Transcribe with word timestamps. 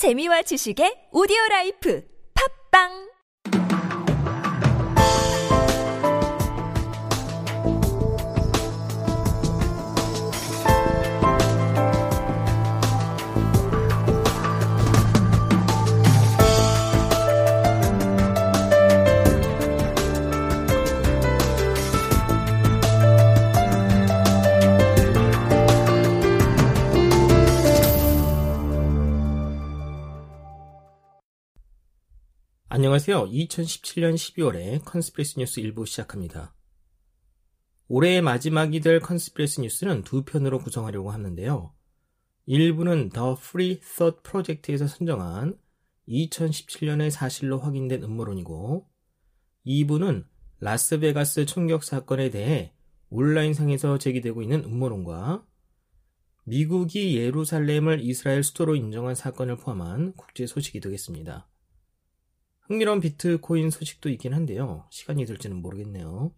재미와 0.00 0.40
지식의 0.48 1.12
오디오 1.12 1.36
라이프. 1.50 2.00
팝빵 2.32 3.09
안녕하세요. 32.80 33.26
2017년 33.26 34.14
12월에 34.14 34.82
Conspiracy 34.86 35.38
뉴스 35.38 35.60
일부 35.60 35.84
시작합니다. 35.84 36.54
올해의 37.88 38.22
마지막이 38.22 38.80
될 38.80 39.00
Conspiracy 39.00 39.60
뉴스는 39.60 40.02
두 40.02 40.24
편으로 40.24 40.60
구성하려고 40.60 41.10
하는데요. 41.10 41.74
1부는 42.48 43.12
The 43.12 43.34
Free 43.34 43.80
Thought 43.80 44.22
Project에서 44.22 44.86
선정한 44.86 45.58
2017년의 46.08 47.10
사실로 47.10 47.58
확인된 47.58 48.02
음모론이고 48.02 48.88
2부는 49.66 50.24
라스베가스 50.60 51.44
총격 51.44 51.84
사건에 51.84 52.30
대해 52.30 52.72
온라인상에서 53.10 53.98
제기되고 53.98 54.40
있는 54.40 54.64
음모론과 54.64 55.44
미국이 56.44 57.18
예루살렘을 57.18 58.00
이스라엘 58.00 58.42
수도로 58.42 58.74
인정한 58.74 59.14
사건을 59.14 59.58
포함한 59.58 60.14
국제 60.14 60.46
소식이 60.46 60.80
되겠습니다. 60.80 61.49
흥미로운 62.70 63.00
비트코인 63.00 63.70
소식도 63.70 64.10
있긴 64.10 64.32
한데요. 64.32 64.86
시간이 64.90 65.26
될지는 65.26 65.56
모르겠네요. 65.56 66.32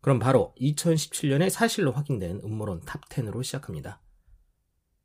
그럼 0.00 0.18
바로 0.18 0.52
2017년에 0.60 1.48
사실로 1.50 1.92
확인된 1.92 2.40
음모론 2.42 2.80
top 2.80 3.01
10으로 3.01 3.44
시작합니다. 3.44 4.02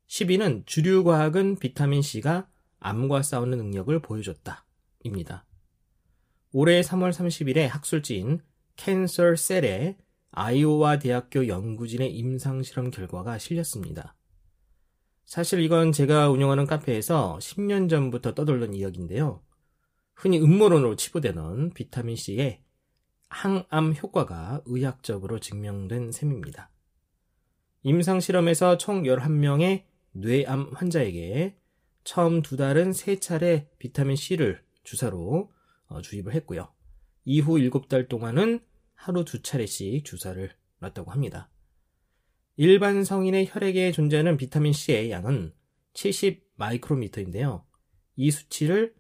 10위는 0.07 0.65
주류 0.65 1.03
과학은 1.03 1.57
비타민C가 1.57 2.49
암과 2.79 3.21
싸우는 3.21 3.59
능력을 3.59 3.99
보여줬다. 4.01 4.65
입니다. 5.03 5.45
올해 6.51 6.81
3월 6.81 7.11
30일에 7.11 7.67
학술지인 7.67 8.39
Cancer 8.77 9.35
Cell에 9.35 9.97
아이오와 10.31 10.97
대학교 10.97 11.47
연구진의 11.47 12.11
임상실험 12.15 12.89
결과가 12.89 13.37
실렸습니다. 13.37 14.15
사실 15.23 15.59
이건 15.59 15.91
제가 15.91 16.31
운영하는 16.31 16.65
카페에서 16.65 17.37
10년 17.39 17.91
전부터 17.91 18.33
떠돌던 18.33 18.73
이야기인데요. 18.73 19.45
흔히 20.15 20.39
음모론으로 20.39 20.95
치부되는 20.95 21.71
비타민C의 21.73 22.61
항암 23.29 23.95
효과가 24.01 24.61
의학적으로 24.65 25.39
증명된 25.39 26.11
셈입니다. 26.11 26.71
임상실험에서 27.83 28.77
총 28.77 29.03
11명의 29.03 29.83
뇌암 30.13 30.71
환자에게 30.73 31.57
처음 32.03 32.41
두 32.41 32.55
달은 32.55 32.93
세 32.93 33.19
차례 33.19 33.69
비타민C를 33.77 34.63
주사로 34.83 35.51
어, 35.87 36.01
주입을 36.01 36.33
했고요. 36.33 36.71
이후 37.25 37.55
7달 37.57 38.07
동안은 38.07 38.59
하루 38.93 39.25
두 39.25 39.41
차례씩 39.41 40.05
주사를 40.05 40.49
놨다고 40.79 41.11
합니다. 41.11 41.49
일반 42.55 43.03
성인의 43.03 43.47
혈액에 43.49 43.91
존재하는 43.91 44.37
비타민C의 44.37 45.11
양은 45.11 45.53
70 45.93 46.43
마이크로미터인데요. 46.55 47.65
이 48.15 48.31
수치를 48.31 48.95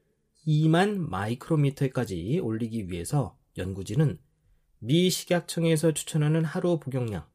2만 0.47 0.97
마이크로미터까지 0.97 2.39
올리기 2.39 2.89
위해서 2.89 3.37
연구진은 3.57 4.19
미 4.79 5.09
식약청에서 5.09 5.93
추천하는 5.93 6.45
하루 6.45 6.79
복용량의 6.79 7.25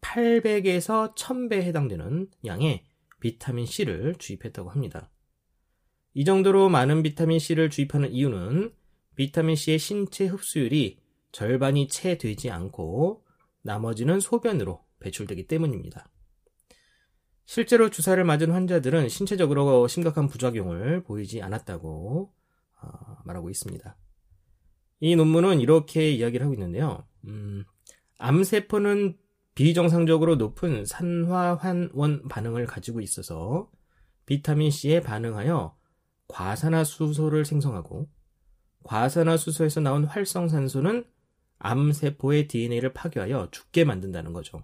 800에서 0.00 1.14
1000배에 1.16 1.62
해당되는 1.62 2.30
양의 2.44 2.84
비타민 3.20 3.66
C를 3.66 4.14
주입했다고 4.16 4.70
합니다. 4.70 5.10
이 6.14 6.24
정도로 6.24 6.68
많은 6.68 7.02
비타민 7.02 7.38
C를 7.38 7.70
주입하는 7.70 8.12
이유는 8.12 8.72
비타민 9.16 9.56
C의 9.56 9.78
신체 9.78 10.26
흡수율이 10.26 11.00
절반이 11.32 11.88
채 11.88 12.16
되지 12.16 12.50
않고 12.50 13.24
나머지는 13.62 14.20
소변으로 14.20 14.84
배출되기 15.00 15.46
때문입니다. 15.48 16.08
실제로 17.48 17.88
주사를 17.88 18.22
맞은 18.22 18.50
환자들은 18.50 19.08
신체적으로 19.08 19.88
심각한 19.88 20.28
부작용을 20.28 21.02
보이지 21.02 21.40
않았다고 21.40 22.30
어, 22.82 23.16
말하고 23.24 23.48
있습니다. 23.48 23.96
이 25.00 25.16
논문은 25.16 25.62
이렇게 25.62 26.10
이야기를 26.10 26.44
하고 26.44 26.52
있는데요. 26.52 27.06
음, 27.24 27.64
암세포는 28.18 29.16
비정상적으로 29.54 30.36
높은 30.36 30.84
산화환원 30.84 32.28
반응을 32.28 32.66
가지고 32.66 33.00
있어서 33.00 33.70
비타민C에 34.26 35.00
반응하여 35.00 35.74
과산화수소를 36.28 37.46
생성하고 37.46 38.10
과산화수소에서 38.84 39.80
나온 39.80 40.04
활성산소는 40.04 41.04
암세포의 41.60 42.48
DNA를 42.48 42.92
파괴하여 42.92 43.48
죽게 43.52 43.84
만든다는 43.84 44.34
거죠. 44.34 44.62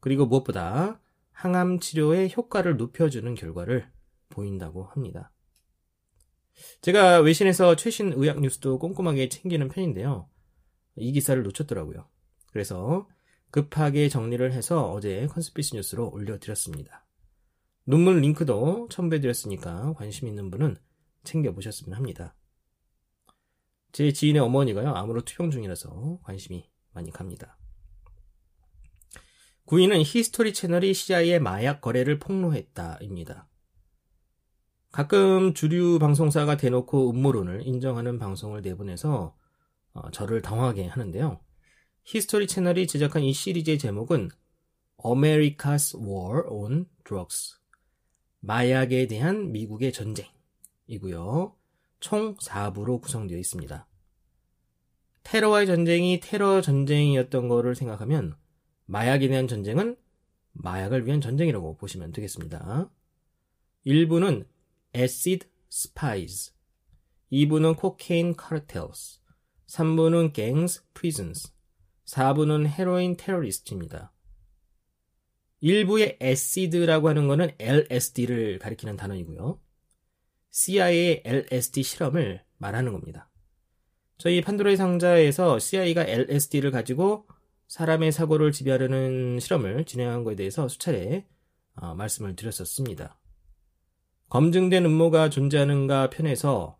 그리고 0.00 0.26
무엇보다 0.26 1.00
항암 1.36 1.80
치료의 1.80 2.32
효과를 2.34 2.78
높여주는 2.78 3.34
결과를 3.34 3.86
보인다고 4.30 4.84
합니다. 4.84 5.30
제가 6.80 7.20
외신에서 7.20 7.76
최신 7.76 8.14
의학 8.14 8.40
뉴스도 8.40 8.78
꼼꼼하게 8.78 9.28
챙기는 9.28 9.68
편인데요. 9.68 10.30
이 10.96 11.12
기사를 11.12 11.40
놓쳤더라고요. 11.42 12.08
그래서 12.52 13.06
급하게 13.50 14.08
정리를 14.08 14.50
해서 14.50 14.90
어제 14.90 15.26
Conspiracy 15.26 15.76
뉴스로 15.76 16.10
올려드렸습니다. 16.10 17.06
논문 17.84 18.22
링크도 18.22 18.88
첨부해드렸으니까 18.90 19.92
관심 19.92 20.28
있는 20.28 20.50
분은 20.50 20.76
챙겨보셨으면 21.24 21.94
합니다. 21.94 22.34
제 23.92 24.10
지인의 24.10 24.40
어머니가요, 24.40 24.94
암으로 24.94 25.20
투병 25.26 25.50
중이라서 25.50 26.20
관심이 26.22 26.66
많이 26.92 27.10
갑니다. 27.10 27.55
9위는 29.66 30.02
History 30.04 30.52
채널이 30.52 30.94
CIA의 30.94 31.40
마약 31.40 31.80
거래를 31.80 32.20
폭로했다입니다. 32.20 33.48
가끔 34.92 35.54
주류 35.54 35.98
방송사가 35.98 36.56
대놓고 36.56 37.10
음모론을 37.10 37.66
인정하는 37.66 38.18
방송을 38.18 38.62
내보내서 38.62 39.36
어, 39.92 40.10
저를 40.12 40.40
당황하게 40.40 40.86
하는데요. 40.86 41.40
History 42.04 42.46
채널이 42.46 42.86
제작한 42.86 43.24
이 43.24 43.32
시리즈의 43.32 43.78
제목은 43.78 44.30
America's 44.98 45.98
War 46.00 46.44
on 46.48 46.86
Drugs 47.04 47.56
마약에 48.38 49.08
대한 49.08 49.50
미국의 49.50 49.92
전쟁이고요. 49.92 51.56
총 51.98 52.36
4부로 52.36 53.00
구성되어 53.00 53.36
있습니다. 53.36 53.88
테러와의 55.24 55.66
전쟁이 55.66 56.20
테러 56.20 56.60
전쟁이었던 56.60 57.48
거를 57.48 57.74
생각하면 57.74 58.36
마약에 58.86 59.28
대한 59.28 59.46
전쟁은 59.46 59.96
마약을 60.52 61.06
위한 61.06 61.20
전쟁이라고 61.20 61.76
보시면 61.76 62.12
되겠습니다. 62.12 62.90
1부는 63.86 64.46
Acid 64.94 65.46
Spies, 65.70 66.52
2부는 67.30 67.78
Cocaine 67.78 68.34
Cartels, 68.38 69.20
3부는 69.66 70.32
Gangs 70.32 70.82
Prisons, 70.94 71.52
4부는 72.06 72.66
헤로인 72.66 73.16
테러리스트입니다. 73.16 74.12
1부의 75.62 76.22
acid라고 76.22 77.08
하는 77.08 77.26
것은 77.28 77.50
LSD를 77.58 78.58
가리키는 78.58 78.96
단어이고요. 78.96 79.60
CIA의 80.50 81.22
LSD 81.24 81.82
실험을 81.82 82.44
말하는 82.58 82.92
겁니다. 82.92 83.28
저희 84.18 84.40
판도라의 84.40 84.76
상자에서 84.76 85.58
CIA가 85.58 86.04
LSD를 86.06 86.70
가지고 86.70 87.26
사람의 87.68 88.12
사고를 88.12 88.52
지배하려는 88.52 89.40
실험을 89.40 89.84
진행한 89.84 90.24
것에 90.24 90.36
대해서 90.36 90.68
수차례 90.68 91.26
어, 91.74 91.94
말씀을 91.94 92.36
드렸었습니다. 92.36 93.18
검증된 94.28 94.84
음모가 94.84 95.30
존재하는가 95.30 96.10
편에서 96.10 96.78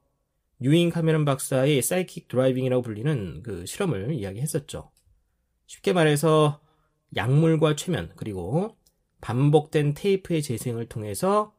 유인 0.63 0.91
카메론 0.91 1.25
박사의 1.25 1.83
사이킥 1.83 2.29
드라이빙이라고 2.29 2.83
불리는 2.83 3.43
그 3.43 3.67
실험을 3.67 4.15
이야기했었죠. 4.15 4.91
쉽게 5.67 5.93
말해서 5.93 6.61
약물과 7.15 7.77
최면 7.77 8.13
그리고 8.17 8.77
반복된 9.21 9.95
테이프의 9.95 10.43
재생을 10.43 10.87
통해서 10.89 11.55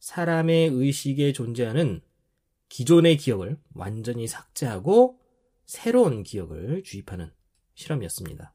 사람의 0.00 0.68
의식에 0.68 1.32
존재하는 1.32 2.00
기존의 2.68 3.18
기억을 3.18 3.58
완전히 3.74 4.26
삭제하고 4.26 5.20
새로운 5.64 6.22
기억을 6.22 6.82
주입하는 6.82 7.30
실험이었습니다. 7.74 8.52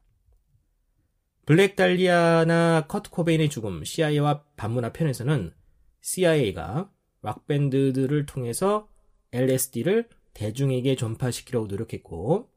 블랙 1.45 1.75
달리아나 1.75 2.85
커트 2.87 3.09
코베인의 3.09 3.49
죽음, 3.49 3.83
CIA와 3.83 4.43
반문화 4.55 4.93
편에서는 4.93 5.53
CIA가 6.01 6.91
락밴드들을 7.21 8.25
통해서 8.25 8.87
LSD를 9.31 10.07
대중에게 10.33 10.95
전파시키려고 10.95 11.67
노력했고 11.67 12.49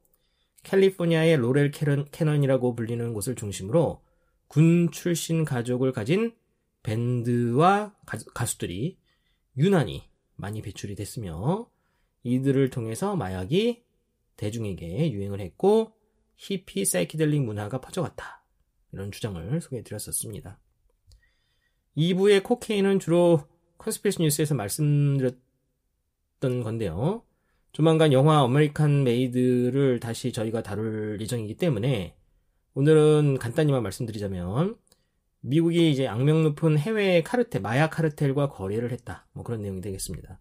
캘리포니아의 0.63 1.37
로렐 1.37 1.71
캐넌이라고 2.11 2.75
불리는 2.75 3.13
곳을 3.15 3.35
중심으로 3.35 4.03
군 4.47 4.91
출신 4.91 5.45
가족을 5.45 5.93
가진 5.93 6.35
밴드와 6.83 7.95
가수 8.35 8.59
들이 8.59 8.99
유난히 9.57 10.03
많이 10.37 10.63
배출이 10.63 10.95
됐으며 10.95 11.69
이들을 12.23 12.71
통해서 12.71 13.17
마약이 13.17 13.83
대중에게 14.37 15.13
유행을 15.13 15.41
했고 15.41 15.93
히피 16.43 16.85
사이키델릭 16.85 17.45
문화가 17.45 17.81
퍼져갔다. 17.81 18.45
이런 18.93 19.13
주장을 19.13 19.61
소개해 19.61 19.85
드렸었습니다. 19.85 20.59
2부의 21.97 22.43
코케인은 22.43 22.99
주로 22.99 23.47
Conspiracy 23.79 24.23
뉴스에서 24.23 24.57
말씀드렸던 24.57 25.39
건데요. 26.41 27.23
조만간 27.71 28.13
영화 28.13 28.43
American 28.43 29.05
Made를 29.05 30.01
다시 30.01 30.33
저희가 30.33 30.65
다룰 30.65 31.21
예정이기 31.21 31.57
때문에 31.57 32.17
오늘은 32.75 33.39
간단히만 33.39 33.81
말씀드리자면 33.85 34.77
미국이 35.43 35.93
이제 35.93 36.09
악명 36.09 36.43
높은 36.43 36.77
해외 36.77 37.23
카르텔, 37.23 37.63
마약 37.63 37.91
카르텔과 37.91 38.49
거래를 38.49 38.91
했다. 38.91 39.29
뭐 39.33 39.45
그런 39.45 39.63
내용이 39.63 39.81
되겠습니다. 39.81 40.41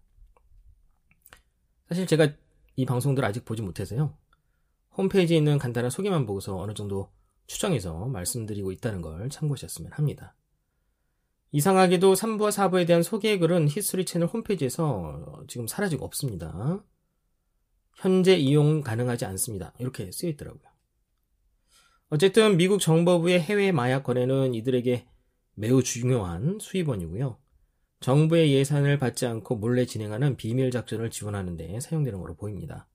사실 1.88 2.08
제가 2.08 2.32
이 2.74 2.86
방송들 2.86 3.24
아직 3.24 3.44
보지 3.44 3.62
못해서요. 3.62 4.16
홈페이지에 4.96 5.36
있는 5.38 5.58
간단한 5.58 5.90
소개만 5.90 6.26
보고서 6.26 6.58
어느 6.58 6.74
정도 6.74 7.10
추정해서 7.46 8.06
말씀드리고 8.06 8.72
있다는 8.72 9.02
걸 9.02 9.28
참고하셨으면 9.30 9.92
합니다. 9.92 10.34
이상하게도 11.52 12.14
3부와 12.14 12.50
4부에 12.50 12.86
대한 12.86 13.02
소개 13.02 13.38
글은 13.38 13.68
History 13.68 14.06
채널 14.06 14.28
홈페이지에서 14.28 15.44
지금 15.48 15.66
사라지고 15.66 16.04
없습니다. 16.06 16.82
현재 17.94 18.34
이용 18.34 18.80
가능하지 18.80 19.26
않습니다. 19.26 19.74
이렇게 19.78 20.10
쓰여 20.10 20.30
있더라고요. 20.30 20.62
어쨌든 22.08 22.56
미국 22.56 22.80
정보부의 22.80 23.40
해외 23.40 23.72
마약 23.72 24.02
거래는 24.02 24.54
이들에게 24.54 25.06
매우 25.54 25.82
중요한 25.82 26.58
수입원이고요. 26.60 27.38
정부의 28.00 28.52
예산을 28.52 28.98
받지 28.98 29.26
않고 29.26 29.56
몰래 29.56 29.86
진행하는 29.86 30.36
비밀 30.36 30.70
작전을 30.70 31.10
지원하는 31.10 31.56
데 31.56 31.78
사용되는 31.80 32.18
것으로 32.18 32.34
보입니다. 32.34 32.88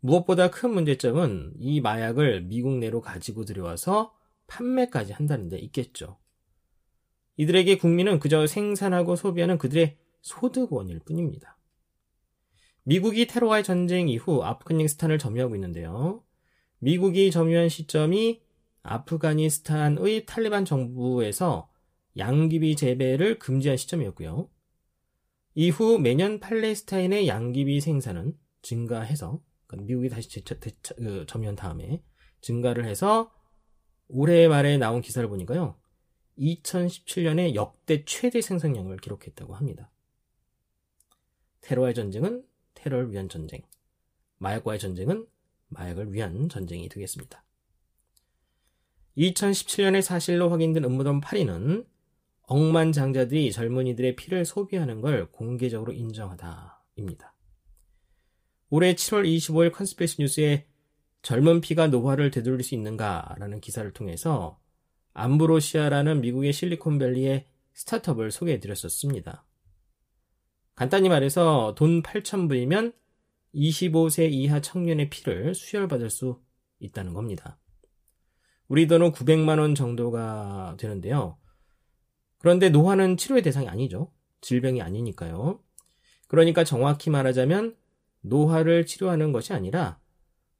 무엇보다 0.00 0.50
큰 0.50 0.72
문제점은 0.72 1.54
이 1.58 1.80
마약을 1.80 2.42
미국 2.42 2.78
내로 2.78 3.00
가지고 3.00 3.44
들여와서 3.44 4.14
판매까지 4.46 5.12
한다는 5.12 5.48
데 5.48 5.58
있겠죠. 5.58 6.18
이들에게 7.36 7.78
국민은 7.78 8.18
그저 8.18 8.46
생산하고 8.46 9.16
소비하는 9.16 9.58
그들의 9.58 9.96
소득원일 10.20 11.00
뿐입니다. 11.00 11.56
미국이 12.82 13.26
테러와의 13.26 13.62
전쟁 13.62 14.08
이후 14.08 14.42
아프가니스탄을 14.42 15.18
점유하고 15.18 15.54
있는데요. 15.54 16.24
미국이 16.78 17.30
점유한 17.30 17.68
시점이 17.68 18.42
아프가니스탄의 18.82 20.26
탈리반 20.26 20.64
정부에서 20.64 21.70
양귀비 22.16 22.76
재배를 22.76 23.38
금지한 23.38 23.76
시점이었고요. 23.76 24.48
이후 25.54 25.98
매년 25.98 26.40
팔레스타인의 26.40 27.28
양귀비 27.28 27.80
생산은 27.80 28.36
증가해서 28.62 29.40
그러니까 29.70 29.86
미국이 29.86 30.08
다시 30.08 30.28
제차, 30.28 30.58
대차, 30.58 30.94
그, 30.96 31.24
점유한 31.26 31.54
다음에 31.54 32.02
증가를 32.40 32.84
해서 32.86 33.32
올해 34.08 34.48
말에 34.48 34.76
나온 34.78 35.00
기사를 35.00 35.26
보니까요. 35.28 35.78
2017년에 36.38 37.54
역대 37.54 38.04
최대 38.04 38.40
생산량을 38.40 38.96
기록했다고 38.96 39.54
합니다. 39.54 39.90
테러와의 41.60 41.94
전쟁은 41.94 42.44
테러를 42.74 43.12
위한 43.12 43.28
전쟁, 43.28 43.62
마약과의 44.38 44.80
전쟁은 44.80 45.26
마약을 45.68 46.12
위한 46.12 46.48
전쟁이 46.48 46.88
되겠습니다. 46.88 47.44
2017년에 49.16 50.02
사실로 50.02 50.48
확인된 50.48 50.82
음모론 50.82 51.20
8위는 51.20 51.86
억만장자들이 52.42 53.52
젊은이들의 53.52 54.16
피를 54.16 54.44
소비하는 54.44 55.00
걸 55.00 55.30
공개적으로 55.30 55.92
인정하다입니다. 55.92 57.34
올해 58.70 58.94
7월 58.94 59.26
25일 59.26 59.72
Conspiracy 59.72 60.20
뉴스에 60.20 60.66
젊은 61.22 61.60
피가 61.60 61.88
노화를 61.88 62.30
되돌릴 62.30 62.62
수 62.62 62.74
있는가라는 62.74 63.60
기사를 63.60 63.90
통해서 63.92 64.60
암브로시아라는 65.12 66.20
미국의 66.20 66.52
실리콘밸리의 66.52 67.46
스타트업을 67.74 68.30
소개해 68.30 68.60
드렸었습니다. 68.60 69.44
간단히 70.76 71.08
말해서 71.08 71.74
돈 71.76 72.02
8,000불이면 72.02 72.94
25세 73.54 74.30
이하 74.30 74.60
청년의 74.60 75.10
피를 75.10 75.54
수혈받을 75.54 76.08
수 76.08 76.40
있다는 76.78 77.12
겁니다. 77.12 77.58
우리 78.68 78.86
돈은 78.86 79.10
900만원 79.10 79.74
정도가 79.74 80.76
되는데요. 80.78 81.38
그런데 82.38 82.70
노화는 82.70 83.16
치료의 83.16 83.42
대상이 83.42 83.68
아니죠. 83.68 84.12
질병이 84.40 84.80
아니니까요. 84.80 85.60
그러니까 86.28 86.62
정확히 86.62 87.10
말하자면 87.10 87.76
노화를 88.22 88.86
치료하는 88.86 89.32
것이 89.32 89.52
아니라 89.52 89.98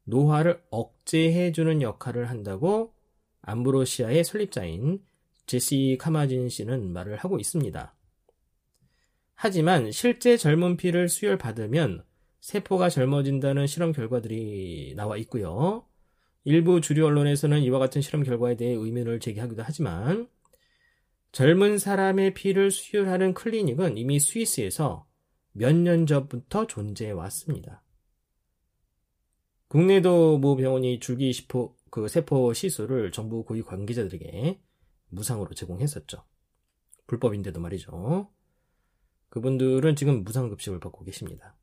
노화를 0.03 0.61
억제해주는 0.69 1.81
역할을 1.81 2.29
한다고 2.29 2.93
암브로시아의 3.41 4.23
설립자인 4.23 5.03
제시 5.45 5.97
카마진 5.99 6.49
씨는 6.49 6.93
말을 6.93 7.17
하고 7.17 7.39
있습니다. 7.39 7.95
하지만 9.35 9.91
실제 9.91 10.37
젊은 10.37 10.77
피를 10.77 11.09
수혈받으면 11.09 12.03
세포가 12.41 12.89
젊어진다는 12.89 13.67
실험 13.67 13.91
결과들이 13.91 14.93
나와 14.95 15.17
있고요. 15.17 15.85
일부 16.43 16.81
주류 16.81 17.05
언론에서는 17.05 17.61
이와 17.61 17.79
같은 17.79 18.01
실험 18.01 18.23
결과에 18.23 18.55
대해 18.55 18.73
의문을 18.73 19.19
제기하기도 19.19 19.61
하지만 19.63 20.27
젊은 21.31 21.77
사람의 21.77 22.33
피를 22.33 22.71
수혈하는 22.71 23.33
클리닉은 23.33 23.97
이미 23.97 24.19
스위스에서 24.19 25.07
몇 25.53 25.73
년 25.75 26.05
전부터 26.05 26.67
존재해 26.67 27.11
왔습니다. 27.11 27.83
국내도 29.67 30.37
모 30.37 30.55
병원이 30.55 30.99
줄기 30.99 31.31
시포, 31.33 31.75
그 31.89 32.07
세포 32.07 32.53
시술을 32.53 33.11
정부 33.11 33.43
고위 33.43 33.61
관계자들에게 33.61 34.61
무상으로 35.09 35.53
제공했었죠. 35.53 36.23
불법인데도 37.07 37.59
말이죠. 37.59 38.29
그분들은 39.29 39.95
지금 39.95 40.23
무상급식을 40.23 40.79
받고 40.79 41.03
계십니다. 41.05 41.55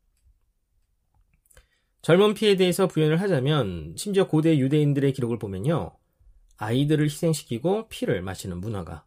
젊은 2.00 2.34
피에 2.34 2.56
대해서 2.56 2.86
부연을 2.86 3.20
하자면 3.20 3.94
심지어 3.96 4.28
고대 4.28 4.58
유대인들의 4.58 5.12
기록을 5.12 5.38
보면요. 5.38 5.96
아이들을 6.56 7.04
희생시키고 7.04 7.88
피를 7.88 8.22
마시는 8.22 8.60
문화가 8.60 9.06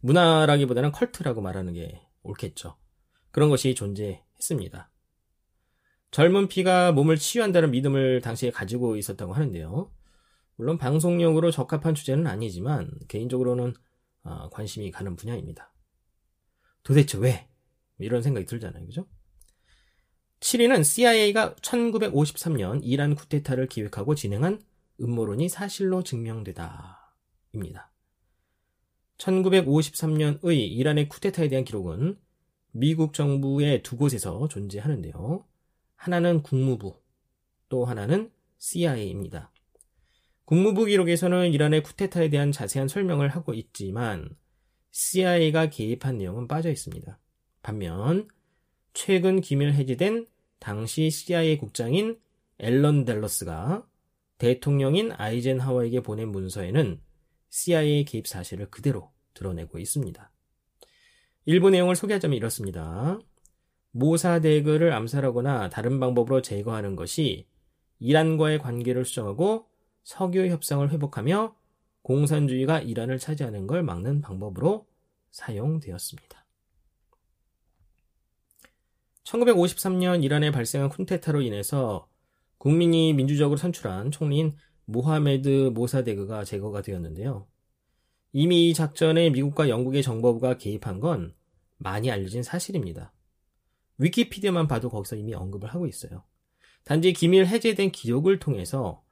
문화라기보다는 0.00 0.92
컬트라고 0.92 1.40
말하는 1.42 1.74
게 1.74 2.02
옳겠죠. 2.22 2.76
그런 3.36 3.50
것이 3.50 3.74
존재했습니다. 3.74 4.90
젊은 6.10 6.48
피가 6.48 6.92
몸을 6.92 7.18
치유한다는 7.18 7.70
믿음을 7.70 8.22
당시에 8.22 8.50
가지고 8.50 8.96
있었다고 8.96 9.34
하는데요. 9.34 9.92
물론 10.54 10.78
방송용으로 10.78 11.50
적합한 11.50 11.94
주제는 11.94 12.26
아니지만 12.28 12.90
개인적으로는 13.08 13.74
아, 14.22 14.48
관심이 14.48 14.90
가는 14.90 15.16
분야입니다. 15.16 15.70
도대체 16.82 17.18
왜? 17.18 17.46
이런 17.98 18.22
생각이 18.22 18.46
들잖아요. 18.46 18.86
그죠? 18.86 19.06
7위는 20.40 20.82
CIA가 20.82 21.56
1953년 21.56 22.80
이란 22.84 23.14
쿠데타를 23.14 23.66
기획하고 23.66 24.14
진행한 24.14 24.62
음모론이 24.98 25.50
사실로 25.50 26.02
증명되다. 26.02 27.14
입니다. 27.52 27.92
1953년의 29.18 30.56
이란의 30.56 31.10
쿠데타에 31.10 31.48
대한 31.48 31.66
기록은 31.66 32.18
미국 32.78 33.14
정부의 33.14 33.82
두 33.82 33.96
곳에서 33.96 34.48
존재하는데요. 34.48 35.46
하나는 35.94 36.42
국무부, 36.42 37.00
또 37.70 37.86
하나는 37.86 38.30
CIA입니다. 38.58 39.50
국무부 40.44 40.84
기록에서는 40.84 41.52
이란의 41.52 41.82
쿠데타에 41.82 42.28
대한 42.28 42.52
자세한 42.52 42.88
설명을 42.88 43.30
하고 43.30 43.54
있지만 43.54 44.28
CIA가 44.90 45.70
개입한 45.70 46.18
내용은 46.18 46.48
빠져 46.48 46.70
있습니다. 46.70 47.18
반면 47.62 48.28
최근 48.92 49.40
기밀 49.40 49.72
해제된 49.72 50.26
당시 50.58 51.10
CIA 51.10 51.56
국장인 51.56 52.20
앨런 52.58 53.06
델러스가 53.06 53.86
대통령인 54.36 55.12
아이젠하워에게 55.12 56.00
보낸 56.00 56.28
문서에는 56.28 57.00
CIA 57.48 58.04
개입 58.04 58.26
사실을 58.26 58.70
그대로 58.70 59.10
드러내고 59.32 59.78
있습니다. 59.78 60.30
일부 61.48 61.70
내용을 61.70 61.94
소개하자면 61.94 62.36
이렇습니다. 62.36 63.20
모사대그를 63.92 64.92
암살하거나 64.92 65.70
다른 65.70 66.00
방법으로 66.00 66.42
제거하는 66.42 66.96
것이 66.96 67.46
이란과의 68.00 68.58
관계를 68.58 69.04
수정하고 69.04 69.66
석유 70.02 70.48
협상을 70.48 70.90
회복하며 70.90 71.54
공산주의가 72.02 72.80
이란을 72.80 73.18
차지하는 73.18 73.68
걸 73.68 73.84
막는 73.84 74.22
방법으로 74.22 74.86
사용되었습니다. 75.30 76.44
1953년 79.22 80.24
이란에 80.24 80.50
발생한 80.50 80.90
쿤테타로 80.90 81.44
인해서 81.44 82.08
국민이 82.58 83.12
민주적으로 83.12 83.56
선출한 83.56 84.10
총리인 84.10 84.56
모하메드 84.86 85.70
모사데그가 85.74 86.44
제거가 86.44 86.82
되었는데요. 86.82 87.46
이미 88.38 88.68
이 88.68 88.74
작전에 88.74 89.30
미국과 89.30 89.70
영국의 89.70 90.02
정보부가 90.02 90.58
개입한 90.58 91.00
건 91.00 91.34
많이 91.78 92.10
알려진 92.10 92.42
사실입니다. 92.42 93.14
위키피디아만 93.96 94.68
봐도 94.68 94.90
거기서 94.90 95.16
이미 95.16 95.32
언급을 95.32 95.70
하고 95.70 95.86
있어요. 95.86 96.22
단지 96.84 97.14
기밀 97.14 97.46
해제된 97.46 97.92
기록을 97.92 98.38
통해서 98.38 99.02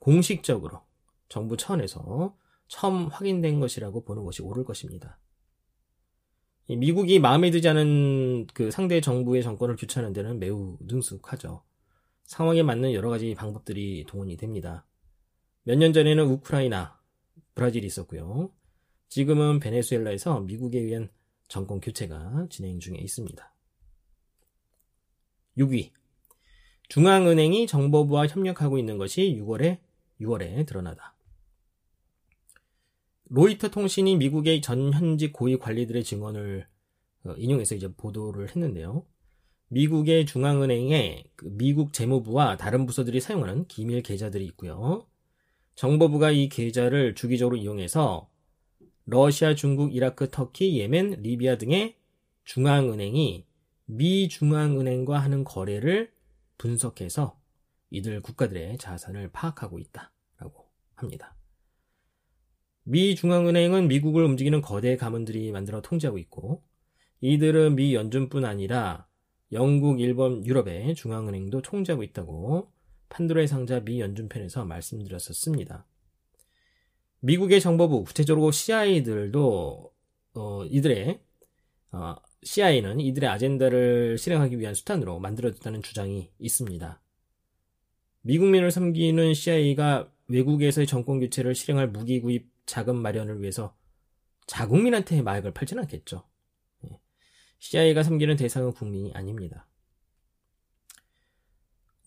공식적으로 0.00 0.80
정부 1.28 1.56
차원에서 1.56 2.36
처음 2.66 3.06
확인된 3.06 3.60
것이라고 3.60 4.02
보는 4.02 4.24
것이 4.24 4.42
옳을 4.42 4.64
것입니다. 4.64 5.20
미국이 6.66 7.20
마음에 7.20 7.52
들지 7.52 7.68
않은 7.68 8.48
그 8.52 8.72
상대 8.72 9.00
정부의 9.00 9.44
정권을 9.44 9.76
규탄하는 9.76 10.12
데는 10.12 10.40
매우 10.40 10.76
능숙하죠. 10.80 11.62
상황에 12.24 12.64
맞는 12.64 12.94
여러 12.94 13.10
가지 13.10 13.32
방법들이 13.36 14.06
동원이 14.08 14.36
됩니다. 14.38 14.84
몇 15.62 15.76
년 15.78 15.92
전에는 15.92 16.24
우크라이나, 16.24 16.98
브라질이 17.54 17.86
있었고요. 17.86 18.50
지금은 19.12 19.58
베네수엘라에서 19.58 20.40
미국에 20.40 20.78
의한 20.78 21.10
정권 21.46 21.80
교체가 21.80 22.46
진행 22.48 22.78
중에 22.78 22.96
있습니다. 22.96 23.54
6위. 25.58 25.90
중앙은행이 26.88 27.66
정보부와 27.66 28.26
협력하고 28.26 28.78
있는 28.78 28.96
것이 28.96 29.36
6월에 29.38 29.80
6월에 30.18 30.66
드러나다. 30.66 31.14
로이터 33.24 33.68
통신이 33.68 34.16
미국의 34.16 34.62
전 34.62 34.94
현직 34.94 35.34
고위 35.34 35.58
관리들의 35.58 36.04
증언을 36.04 36.66
어, 37.24 37.34
인용해서 37.36 37.74
이제 37.74 37.92
보도를 37.94 38.48
했는데요. 38.48 39.04
미국의 39.68 40.24
중앙은행에 40.24 41.24
그 41.36 41.50
미국 41.52 41.92
재무부와 41.92 42.56
다른 42.56 42.86
부서들이 42.86 43.20
사용하는 43.20 43.66
기밀 43.66 44.02
계좌들이 44.02 44.46
있고요. 44.46 45.06
정보부가 45.74 46.30
이 46.30 46.48
계좌를 46.48 47.14
주기적으로 47.14 47.58
이용해서 47.58 48.31
러시아, 49.04 49.54
중국, 49.54 49.94
이라크, 49.94 50.30
터키, 50.30 50.78
예멘, 50.78 51.22
리비아 51.22 51.58
등의 51.58 51.96
중앙은행이 52.44 53.46
미 53.86 54.28
중앙은행과 54.28 55.18
하는 55.18 55.44
거래를 55.44 56.12
분석해서 56.58 57.38
이들 57.90 58.22
국가들의 58.22 58.78
자산을 58.78 59.30
파악하고 59.32 59.78
있다라고 59.78 60.70
합니다. 60.94 61.36
미 62.84 63.14
중앙은행은 63.14 63.88
미국을 63.88 64.24
움직이는 64.24 64.60
거대 64.60 64.96
가문들이 64.96 65.52
만들어 65.52 65.82
통제하고 65.82 66.18
있고 66.18 66.62
이들은 67.20 67.76
미 67.76 67.94
연준뿐 67.94 68.44
아니라 68.44 69.06
영국, 69.52 70.00
일본, 70.00 70.44
유럽의 70.46 70.94
중앙은행도 70.94 71.62
통제하고 71.62 72.02
있다고 72.02 72.72
판도라의 73.10 73.46
상자 73.46 73.80
미 73.80 74.00
연준편에서 74.00 74.64
말씀드렸었습니다. 74.64 75.86
미국의 77.22 77.60
정보부, 77.60 78.02
구체적으로 78.02 78.50
CIA들도 78.50 79.92
어, 80.34 80.64
이들의 80.64 81.20
어, 81.92 82.16
CIA는 82.42 82.98
이들의 83.00 83.28
아젠다를 83.30 84.18
실행하기 84.18 84.58
위한 84.58 84.74
수단으로 84.74 85.20
만들어졌다는 85.20 85.82
주장이 85.82 86.32
있습니다. 86.38 87.00
미국민을 88.22 88.72
섬기는 88.72 89.34
CIA가 89.34 90.12
외국에서의 90.26 90.88
정권 90.88 91.20
교체를 91.20 91.54
실행할 91.54 91.88
무기 91.88 92.20
구입 92.20 92.50
자금 92.66 92.96
마련을 92.96 93.40
위해서 93.40 93.76
자국민한테 94.46 95.22
마약을 95.22 95.52
팔지는 95.52 95.84
않겠죠. 95.84 96.24
CIA가 97.60 98.00
예. 98.00 98.04
섬기는 98.04 98.34
대상은 98.34 98.72
국민이 98.72 99.12
아닙니다. 99.14 99.68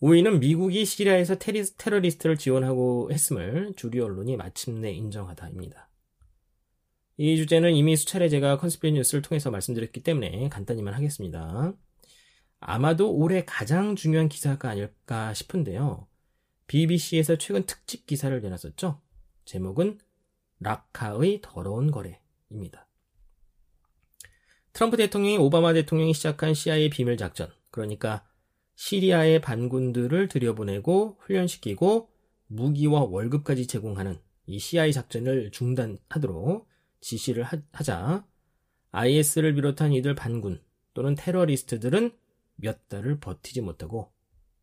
5위는 0.02 0.40
미국이 0.40 0.84
시리아에서 0.84 1.36
테리, 1.36 1.64
테러리스트를 1.64 2.36
지원하고 2.36 3.10
했음을 3.10 3.72
주류 3.76 4.04
언론이 4.04 4.36
마침내 4.36 4.92
인정하다입니다. 4.92 5.88
이 7.18 7.36
주제는 7.36 7.74
이미 7.74 7.96
수차례 7.96 8.28
제가 8.28 8.58
Conspiracy 8.58 8.92
뉴스를 8.92 9.22
통해서 9.22 9.50
말씀드렸기 9.50 10.02
때문에 10.02 10.50
간단히만 10.50 10.92
하겠습니다. 10.92 11.72
아마도 12.60 13.14
올해 13.14 13.44
가장 13.46 13.96
중요한 13.96 14.28
기사가 14.28 14.68
아닐까 14.68 15.32
싶은데요. 15.32 16.06
BBC에서 16.66 17.36
최근 17.36 17.64
특집 17.64 18.06
기사를 18.06 18.38
내놨었죠. 18.38 19.00
제목은 19.46 19.98
라카의 20.60 21.40
더러운 21.42 21.90
거래입니다. 21.90 22.86
트럼프 24.74 24.98
대통령이 24.98 25.38
오바마 25.38 25.72
대통령이 25.72 26.12
시작한 26.12 26.52
CIA 26.52 26.90
비밀 26.90 27.16
작전, 27.16 27.50
그러니까 27.70 28.25
시리아의 28.76 29.40
반군들을 29.40 30.28
들여보내고 30.28 31.16
훈련시키고 31.20 32.10
무기와 32.46 33.02
월급까지 33.02 33.66
제공하는 33.66 34.20
이 34.46 34.58
CIA 34.58 34.92
작전을 34.92 35.50
중단하도록 35.50 36.68
지시를 37.00 37.44
하자 37.72 38.26
IS를 38.92 39.54
비롯한 39.54 39.92
이들 39.92 40.14
반군 40.14 40.62
또는 40.94 41.14
테러리스트들은 41.14 42.16
몇 42.56 42.88
달을 42.88 43.18
버티지 43.18 43.60
못하고 43.60 44.12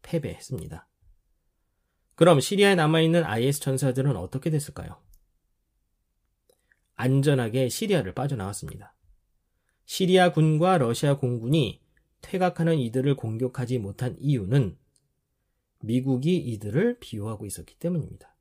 패배했습니다. 0.01 0.87
그럼 2.15 2.39
시리아에 2.39 2.75
남아있는 2.75 3.23
IS 3.23 3.59
전사들은 3.59 4.15
어떻게 4.15 4.49
됐을까요? 4.49 5.01
안전하게 6.95 7.69
시리아를 7.69 8.13
빠져나왔습니다. 8.13 8.95
시리아 9.85 10.31
군과 10.31 10.77
러시아 10.77 11.17
공군이 11.17 11.82
퇴각하는 12.23 12.79
이들을 12.79 13.15
공격하지 13.15 13.77
못한 13.77 14.15
이유는 14.19 14.75
미국이 15.81 16.37
이들을 16.37 16.97
비호하고 16.99 17.45
있었기 17.45 17.75
때문입니다. 17.75 18.35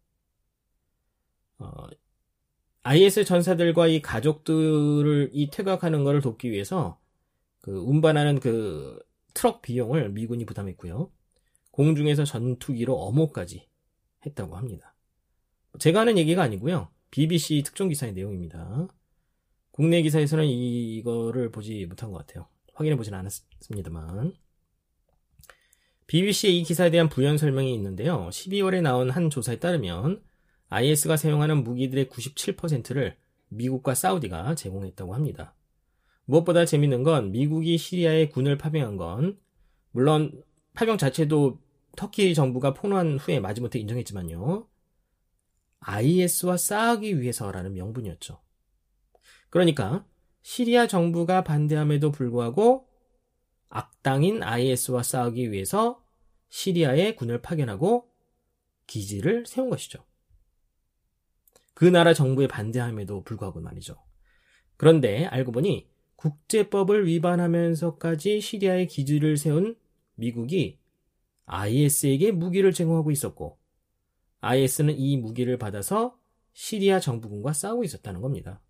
어, 1.58 1.86
IS 2.84 3.24
전사들과 3.24 3.88
이 3.88 4.00
가족들을 4.00 5.30
이 5.32 5.50
퇴각하는 5.50 6.04
것을 6.04 6.20
돕기 6.20 6.50
위해서 6.50 6.98
그 7.60 7.72
운반하는 7.72 8.40
그 8.40 8.98
트럭 9.34 9.62
비용을 9.62 10.10
미군이 10.10 10.44
부담했고요. 10.46 11.10
공중에서 11.70 12.24
전투기로 12.24 12.96
어모까지 12.96 13.68
했다고 14.24 14.56
합니다. 14.56 14.94
제가 15.78 16.00
하는 16.00 16.18
얘기가 16.18 16.42
아니고요. 16.42 16.88
BBC 17.10 17.62
특종 17.64 17.88
기사의 17.88 18.14
내용입니다. 18.14 18.88
국내 19.70 20.02
기사에서는 20.02 20.46
이거를 20.46 21.50
보지 21.50 21.86
못한 21.86 22.10
것 22.10 22.18
같아요. 22.18 22.46
확인해 22.82 22.96
보진 22.96 23.14
않았습니다만. 23.14 24.34
BBC의 26.08 26.58
이 26.58 26.62
기사에 26.64 26.90
대한 26.90 27.08
부연 27.08 27.38
설명이 27.38 27.72
있는데요. 27.74 28.28
12월에 28.30 28.82
나온 28.82 29.08
한 29.08 29.30
조사에 29.30 29.60
따르면 29.60 30.22
IS가 30.68 31.16
사용하는 31.16 31.62
무기들의 31.62 32.06
97%를 32.06 33.16
미국과 33.48 33.94
사우디가 33.94 34.56
제공했다고 34.56 35.14
합니다. 35.14 35.54
무엇보다 36.24 36.64
재밌는 36.64 37.02
건 37.02 37.30
미국이 37.30 37.78
시리아에 37.78 38.28
군을 38.28 38.58
파병한 38.58 38.96
건 38.96 39.38
물론 39.92 40.42
파병 40.74 40.98
자체도 40.98 41.60
터키 41.96 42.34
정부가 42.34 42.74
폭로한 42.74 43.18
후에 43.18 43.38
마지못해 43.38 43.78
인정했지만요. 43.78 44.66
IS와 45.80 46.56
싸우기 46.56 47.20
위해서라는 47.20 47.74
명분이었죠. 47.74 48.40
그러니까 49.50 50.06
시리아 50.42 50.86
정부가 50.86 51.44
반대함에도 51.44 52.12
불구하고 52.12 52.88
악당인 53.68 54.42
IS와 54.42 55.02
싸우기 55.02 55.50
위해서 55.52 56.04
시리아에 56.48 57.14
군을 57.14 57.40
파견하고 57.40 58.10
기지를 58.86 59.46
세운 59.46 59.70
것이죠. 59.70 60.04
그 61.74 61.84
나라 61.86 62.12
정부에 62.12 62.46
반대함에도 62.48 63.24
불구하고 63.24 63.60
말이죠. 63.60 63.96
그런데 64.76 65.24
알고 65.26 65.52
보니 65.52 65.88
국제법을 66.16 67.06
위반하면서까지 67.06 68.40
시리아에 68.40 68.86
기지를 68.86 69.36
세운 69.36 69.76
미국이 70.14 70.78
IS에게 71.46 72.32
무기를 72.32 72.72
제공하고 72.72 73.10
있었고 73.10 73.58
IS는 74.40 74.98
이 74.98 75.16
무기를 75.16 75.56
받아서 75.56 76.18
시리아 76.52 77.00
정부군과 77.00 77.52
싸우고 77.52 77.84
있었다는 77.84 78.20
겁니다. 78.20 78.60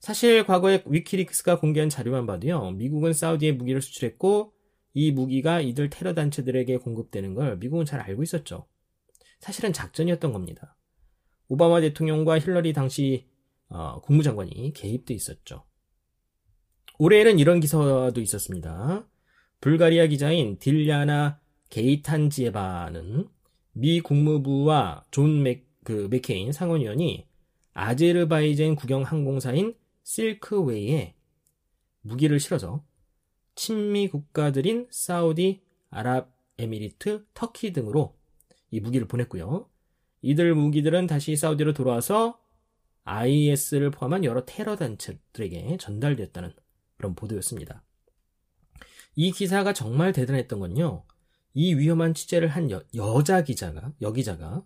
사실 0.00 0.44
과거에 0.44 0.82
위키리크스가 0.86 1.58
공개한 1.58 1.88
자료만 1.88 2.26
봐도요, 2.26 2.72
미국은 2.72 3.12
사우디에 3.12 3.52
무기를 3.52 3.80
수출했고, 3.82 4.52
이 4.94 5.10
무기가 5.10 5.60
이들 5.60 5.90
테러 5.90 6.14
단체들에게 6.14 6.78
공급되는 6.78 7.34
걸 7.34 7.58
미국은 7.58 7.84
잘 7.84 8.00
알고 8.00 8.22
있었죠. 8.22 8.66
사실은 9.40 9.72
작전이었던 9.72 10.32
겁니다. 10.32 10.76
오바마 11.48 11.82
대통령과 11.82 12.38
힐러리 12.38 12.72
당시 12.72 13.28
어, 13.68 14.00
국무장관이 14.00 14.72
개입돼 14.74 15.12
있었죠. 15.12 15.64
올해에는 16.98 17.38
이런 17.38 17.60
기사도 17.60 18.20
있었습니다. 18.20 19.06
불가리아 19.60 20.06
기자인 20.06 20.58
딜리아나 20.58 21.40
게이탄지에바는 21.68 23.28
미 23.72 24.00
국무부와 24.00 25.04
존 25.10 25.42
맥, 25.42 25.66
그 25.84 26.08
맥케인 26.10 26.52
상원의원이 26.52 27.28
아제르바이젠 27.74 28.76
국영 28.76 29.02
항공사인 29.02 29.74
실크웨이에 30.06 31.16
무기를 32.02 32.38
실어서 32.38 32.84
친미 33.56 34.08
국가들인 34.08 34.86
사우디, 34.88 35.62
아랍에미리트, 35.90 37.26
터키 37.34 37.72
등으로 37.72 38.16
이 38.70 38.78
무기를 38.78 39.08
보냈고요. 39.08 39.68
이들 40.22 40.54
무기들은 40.54 41.08
다시 41.08 41.34
사우디로 41.34 41.72
돌아와서 41.72 42.40
IS를 43.02 43.90
포함한 43.90 44.24
여러 44.24 44.44
테러 44.44 44.76
단체들에게 44.76 45.76
전달됐다는 45.78 46.52
그런 46.96 47.16
보도였습니다. 47.16 47.82
이 49.16 49.32
기사가 49.32 49.72
정말 49.72 50.12
대단했던 50.12 50.60
건요. 50.60 51.04
이 51.52 51.74
위험한 51.74 52.14
취재를 52.14 52.48
한 52.48 52.70
여, 52.70 52.80
여자 52.94 53.42
기자가, 53.42 53.92
여기자가 54.00 54.64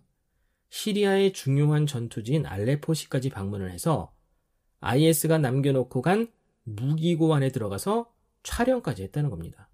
시리아의 0.69 1.33
중요한 1.33 1.87
전투지인 1.87 2.45
알레포시까지 2.45 3.29
방문을 3.29 3.71
해서 3.71 4.13
IS가 4.81 5.37
남겨놓고 5.37 6.01
간 6.01 6.31
무기고 6.63 7.33
안에 7.33 7.49
들어가서 7.49 8.13
촬영까지 8.43 9.03
했다는 9.03 9.29
겁니다. 9.29 9.69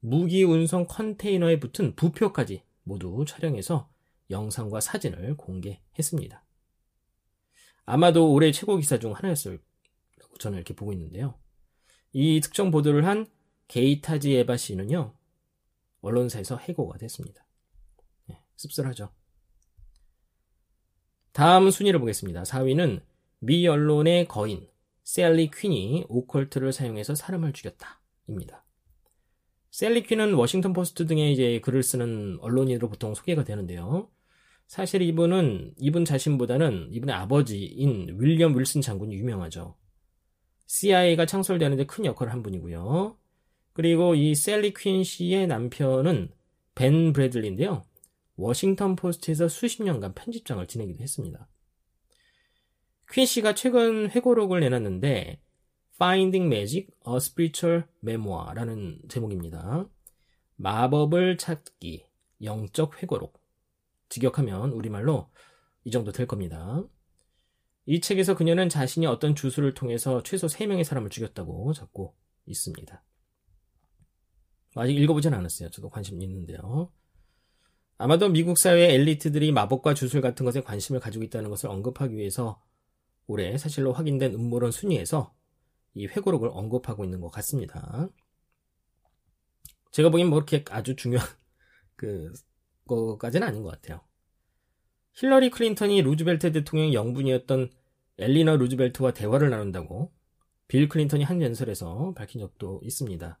무기 0.00 0.44
운송 0.44 0.86
컨테이너에 0.86 1.58
붙은 1.58 1.96
부표까지 1.96 2.62
모두 2.82 3.24
촬영해서 3.26 3.90
영상과 4.30 4.80
사진을 4.80 5.36
공개했습니다. 5.36 6.44
아마도 7.86 8.32
올해 8.32 8.52
최고 8.52 8.76
기사 8.76 8.98
중 8.98 9.12
하나였을 9.12 9.58
거라고 10.16 10.36
저는 10.38 10.58
이렇게 10.58 10.74
보고 10.74 10.92
있는데요. 10.92 11.38
이 12.12 12.40
특정 12.40 12.70
보도를 12.70 13.06
한 13.06 13.26
게이타지 13.68 14.34
에바 14.36 14.56
씨는요, 14.56 15.14
언론사에서 16.00 16.56
해고가 16.56 16.98
됐습니다. 16.98 17.46
네, 18.26 18.42
씁쓸하죠. 18.56 19.10
다음 21.32 21.70
순위를 21.70 22.00
보겠습니다. 22.00 22.42
4위는 22.42 23.02
미 23.40 23.66
언론의 23.66 24.26
거인, 24.28 24.68
셀리 25.04 25.50
퀸이 25.50 26.06
오컬트를 26.08 26.72
사용해서 26.72 27.14
사람을 27.14 27.52
죽였다. 27.52 28.00
입니다. 28.26 28.64
셀리 29.70 30.02
퀸은 30.02 30.34
워싱턴 30.34 30.72
포스트 30.72 31.06
등의 31.06 31.32
이제 31.32 31.60
글을 31.60 31.82
쓰는 31.82 32.38
언론인으로 32.40 32.88
보통 32.88 33.14
소개가 33.14 33.44
되는데요. 33.44 34.10
사실 34.66 35.02
이분은 35.02 35.74
이분 35.78 36.04
자신보다는 36.04 36.88
이분의 36.90 37.14
아버지인 37.14 38.16
윌리엄 38.18 38.58
윌슨 38.58 38.80
장군이 38.80 39.14
유명하죠. 39.14 39.76
CIA가 40.66 41.24
창설되는데 41.24 41.86
큰 41.86 42.04
역할을 42.04 42.32
한 42.32 42.42
분이고요. 42.42 43.16
그리고 43.72 44.14
이 44.14 44.34
셀리 44.34 44.74
퀸 44.74 45.04
씨의 45.04 45.46
남편은 45.46 46.32
벤 46.74 47.12
브래들리인데요. 47.12 47.86
워싱턴 48.36 48.94
포스트에서 48.96 49.48
수십 49.48 49.82
년간 49.82 50.14
편집장을 50.14 50.66
지내기도 50.66 51.02
했습니다. 51.02 51.48
퀸 53.10 53.24
씨가 53.24 53.54
최근 53.54 54.10
회고록을 54.10 54.60
내놨는데 54.60 55.40
Finding 55.94 56.54
Magic: 56.54 56.88
A 57.08 57.16
Spiritual 57.16 57.84
Memoir라는 58.02 59.00
제목입니다. 59.08 59.88
마법을 60.56 61.38
찾기 61.38 62.06
영적 62.42 63.02
회고록. 63.02 63.40
직역하면 64.10 64.72
우리말로 64.72 65.30
이 65.84 65.90
정도 65.90 66.12
될 66.12 66.26
겁니다. 66.26 66.84
이 67.86 68.00
책에서 68.00 68.36
그녀는 68.36 68.68
자신이 68.68 69.06
어떤 69.06 69.34
주술을 69.34 69.72
통해서 69.72 70.22
최소 70.22 70.46
3명의 70.46 70.84
사람을 70.84 71.08
죽였다고 71.08 71.72
적고 71.72 72.14
있습니다. 72.44 73.02
아직 74.74 74.96
읽어보진 74.96 75.32
않았어요. 75.32 75.70
저도 75.70 75.88
관심 75.88 76.20
있는데요. 76.20 76.92
아마도 77.96 78.28
미국 78.28 78.58
사회의 78.58 78.94
엘리트들이 78.94 79.50
마법과 79.52 79.94
주술 79.94 80.20
같은 80.20 80.44
것에 80.44 80.60
관심을 80.60 81.00
가지고 81.00 81.24
있다는 81.24 81.48
것을 81.48 81.70
언급하기 81.70 82.14
위해서 82.14 82.62
올해 83.28 83.56
사실로 83.58 83.92
확인된 83.92 84.34
음모론 84.34 84.72
순위에서 84.72 85.32
이 85.94 86.06
회고록을 86.06 86.48
언급하고 86.52 87.04
있는 87.04 87.20
것 87.20 87.30
같습니다. 87.30 88.08
제가 89.92 90.10
보기엔 90.10 90.28
뭐 90.28 90.38
그렇게 90.38 90.64
아주 90.70 90.96
중요한 90.96 91.26
그 91.94 92.32
거까지는 92.86 93.46
아닌 93.46 93.62
것 93.62 93.70
같아요. 93.70 94.00
힐러리 95.14 95.50
클린턴이 95.50 96.02
루즈벨트 96.02 96.52
대통령의 96.52 96.94
영분이었던 96.94 97.70
엘리너 98.18 98.56
루즈벨트와 98.56 99.12
대화를 99.12 99.50
나눈다고 99.50 100.12
빌 100.66 100.88
클린턴이 100.88 101.24
한 101.24 101.42
연설에서 101.42 102.14
밝힌 102.16 102.40
적도 102.40 102.80
있습니다. 102.82 103.38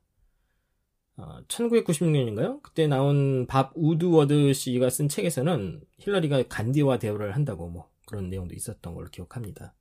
어, 1.16 1.42
1996년인가요? 1.48 2.62
그때 2.62 2.86
나온 2.86 3.46
밥 3.46 3.72
우드워드 3.74 4.52
씨가 4.52 4.90
쓴 4.90 5.08
책에서는 5.08 5.80
힐러리가 5.98 6.44
간디와 6.48 6.98
대화를 6.98 7.34
한다고 7.34 7.68
뭐 7.68 7.90
그런 8.06 8.28
내용도 8.28 8.54
있었던 8.54 8.94
걸로 8.94 9.08
기억합니다. 9.10 9.74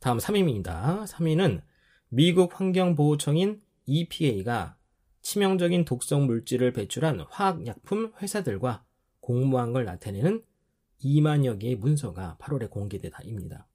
다음 0.00 0.18
3위입니다. 0.18 1.04
3위는 1.06 1.62
미국 2.08 2.58
환경보호청인 2.58 3.60
EPA가 3.86 4.76
치명적인 5.22 5.84
독성 5.84 6.26
물질을 6.26 6.72
배출한 6.72 7.20
화학약품 7.28 8.12
회사들과 8.20 8.84
공모한 9.20 9.72
걸 9.72 9.84
나타내는 9.84 10.42
2만여 11.02 11.58
개의 11.60 11.76
문서가 11.76 12.36
8월에 12.40 12.70
공개되다입니다. 12.70 13.66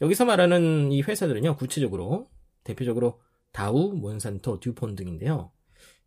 여기서 0.00 0.24
말하는 0.24 0.92
이 0.92 1.02
회사들은요, 1.02 1.56
구체적으로, 1.56 2.30
대표적으로 2.64 3.20
다우, 3.52 3.92
몬산토, 3.92 4.60
듀폰 4.60 4.94
등인데요. 4.94 5.52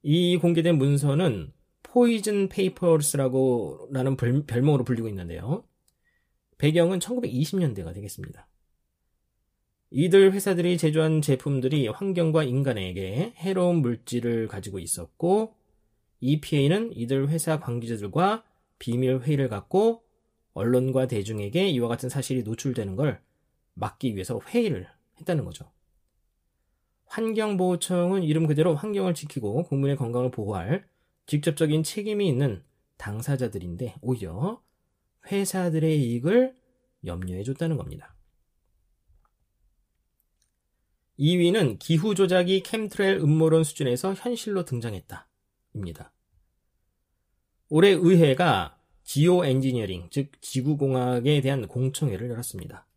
이 0.04 0.38
공개된 0.38 0.78
문서는 0.78 1.54
Poison 1.84 2.50
Papers라고 2.50 3.90
라는 3.92 4.16
별명으로 4.16 4.84
불리고 4.84 5.08
있는데요. 5.10 5.64
배경은 6.58 7.00
1920년대가 7.00 7.94
되겠습니다. 7.94 8.49
이들 9.92 10.34
회사들이 10.34 10.78
제조한 10.78 11.22
제품들이 11.22 11.88
환경과 11.88 12.44
인간에게 12.44 13.34
해로운 13.38 13.78
물질을 13.78 14.48
가지고 14.48 14.78
있었고 14.78 15.56
EPA는 16.20 16.96
이들 16.96 17.30
회사 17.30 17.60
관계자들과 17.60 18.44
비밀 18.78 19.20
회의를 19.20 19.50
갖고 19.50 20.04
언론과 20.54 21.08
대중에게 21.08 21.70
이와 21.70 21.88
같은 21.88 22.08
사실이 22.08 22.44
노출되는 22.44 22.96
걸 22.96 23.20
막기 23.74 24.14
위해서 24.14 24.40
회의를 24.40 24.88
했다는 25.20 25.44
거죠. 25.46 25.72
환경보호청은 27.06 28.24
이름 28.24 28.46
그대로 28.46 28.76
환경을 28.76 29.16
지키고 29.16 29.64
국민의 29.64 29.96
건강을 29.98 30.30
보호할 30.30 30.86
직접적인 31.26 31.82
책임이 31.82 32.28
있는 32.28 32.62
당사자들인데 32.98 33.96
오히려 34.02 34.62
회사들의 35.32 36.00
이익을 36.00 36.56
염려해 37.06 37.44
줬다는 37.44 37.78
겁니다. 37.78 38.19
2위는 41.20 41.80
기후 41.80 42.16
조작이 42.16 42.62
캠트레일 42.62 43.18
음모론 43.18 43.64
수준에서 43.64 44.14
현실로 44.14 44.64
등장했다. 44.64 45.28
입니다. 45.74 46.14
올해 47.68 47.90
의회가 47.90 48.78
지오 49.04 49.44
엔지니어링, 49.44 50.08
즉 50.12 50.32
지구공학에 50.42 51.42
대한 51.42 51.68
공청회를 51.68 52.30
열었습니다. 52.30 52.88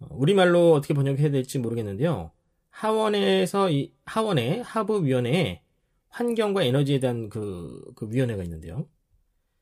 어, 0.00 0.06
우리말로 0.10 0.72
어떻게 0.72 0.94
번역해야 0.94 1.30
될지 1.30 1.58
모르겠는데요. 1.58 2.30
하원에서 2.70 3.70
이 3.70 3.92
하원의 4.04 4.62
하부위원회에 4.62 5.62
환경과 6.08 6.62
에너지에 6.62 7.00
대한 7.00 7.28
그, 7.28 7.82
그 7.96 8.08
위원회가 8.10 8.42
있는데요. 8.44 8.88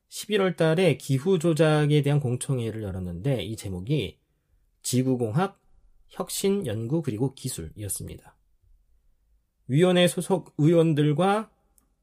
11월 0.09 0.57
달에 0.57 0.97
기후 0.97 1.39
조작에 1.39 2.01
대한 2.01 2.19
공청회를 2.19 2.83
열었는데 2.83 3.43
이 3.43 3.55
제목이 3.55 4.19
지구공학 4.83 5.60
혁신 6.11 6.67
연구 6.67 7.01
그리고 7.01 7.33
기술이었습니다. 7.33 8.35
위원회 9.67 10.07
소속 10.07 10.53
의원들과 10.57 11.49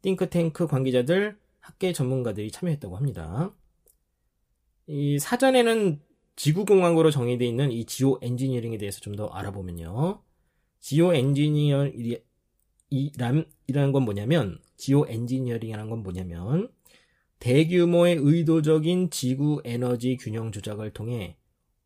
띵크탱크 0.03 0.67
관계자들, 0.67 1.39
학계 1.61 1.93
전문가들이 1.93 2.51
참여했다고 2.51 2.97
합니다. 2.97 3.55
이 4.87 5.19
사전에는 5.19 6.01
지구공학으로 6.37 7.11
정의되어 7.11 7.47
있는 7.47 7.71
이 7.71 7.85
geoengineering에 7.85 8.79
대해서 8.79 9.01
좀 9.01 9.17
더 9.17 9.27
알아보면요. 9.27 10.23
geoengineer이라는 10.81 12.23
건 13.93 14.03
뭐냐면, 14.05 14.59
geoengineering이라는 14.77 15.91
건 15.91 16.03
뭐냐면, 16.03 16.73
대규모의 17.41 18.17
의도적인 18.19 19.11
지구 19.11 19.61
에너지 19.65 20.17
균형 20.17 20.53
조작을 20.53 20.93
통해 20.93 21.37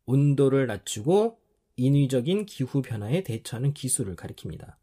온도를 0.05 0.67
낮추고 0.67 1.39
인위적인 1.75 2.45
기후 2.45 2.81
변화에 2.81 3.23
대처하는 3.23 3.73
기술을 3.73 4.15
가리킵니다. 4.15 4.75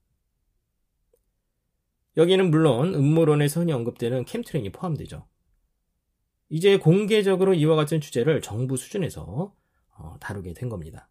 여기에는 2.17 2.51
물론 2.51 2.95
음모론에서 2.95 3.61
흔히 3.61 3.73
언급되는 3.73 4.25
chemtrail이 4.25 4.73
포함되죠. 4.73 5.27
이제 6.49 6.79
공개적으로 6.79 7.55
이와 7.55 7.77
같은 7.77 8.01
주제를 8.01 8.43
정부 8.43 8.77
수준에서 8.77 9.55
어, 9.97 10.17
다루게 10.19 10.53
된 10.55 10.69
겁니다. 10.69 11.09